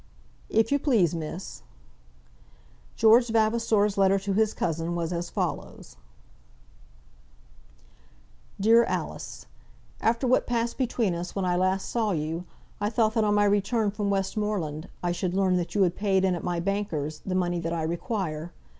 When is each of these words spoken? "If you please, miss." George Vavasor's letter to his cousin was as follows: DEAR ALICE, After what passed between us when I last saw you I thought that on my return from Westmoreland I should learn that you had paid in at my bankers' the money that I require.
"If 0.49 0.71
you 0.71 0.79
please, 0.79 1.13
miss." 1.13 1.61
George 2.95 3.27
Vavasor's 3.29 3.99
letter 3.99 4.17
to 4.17 4.33
his 4.33 4.55
cousin 4.55 4.95
was 4.95 5.13
as 5.13 5.29
follows: 5.29 5.95
DEAR 8.59 8.83
ALICE, 8.85 9.45
After 10.01 10.25
what 10.25 10.47
passed 10.47 10.79
between 10.79 11.13
us 11.13 11.35
when 11.35 11.45
I 11.45 11.55
last 11.55 11.87
saw 11.87 12.13
you 12.13 12.45
I 12.79 12.89
thought 12.89 13.13
that 13.13 13.23
on 13.23 13.35
my 13.35 13.45
return 13.45 13.91
from 13.91 14.09
Westmoreland 14.09 14.89
I 15.03 15.11
should 15.11 15.35
learn 15.35 15.57
that 15.57 15.75
you 15.75 15.83
had 15.83 15.95
paid 15.95 16.25
in 16.25 16.33
at 16.33 16.43
my 16.43 16.59
bankers' 16.59 17.21
the 17.23 17.35
money 17.35 17.59
that 17.59 17.71
I 17.71 17.83
require. 17.83 18.51